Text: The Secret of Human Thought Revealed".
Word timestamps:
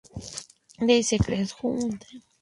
The 0.79 1.03
Secret 1.03 1.41
of 1.41 1.51
Human 1.59 1.79
Thought 1.91 2.05
Revealed". 2.05 2.23